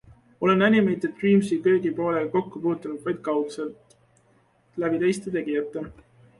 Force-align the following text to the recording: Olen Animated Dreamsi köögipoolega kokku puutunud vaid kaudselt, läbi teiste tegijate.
Olen 0.45 0.61
Animated 0.67 1.13
Dreamsi 1.19 1.57
köögipoolega 1.67 2.31
kokku 2.37 2.63
puutunud 2.65 3.05
vaid 3.05 3.21
kaudselt, 3.29 3.95
läbi 4.85 5.05
teiste 5.07 5.39
tegijate. 5.41 5.89